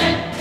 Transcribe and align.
Austin. 0.00 0.39